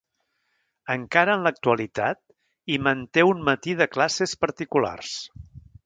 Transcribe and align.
Encara 0.93 1.35
en 1.39 1.45
l'actualitat 1.47 2.19
hi 2.77 2.81
manté 2.89 3.27
un 3.35 3.47
matí 3.51 3.77
de 3.83 3.89
classes 3.97 4.35
particulars. 4.47 5.17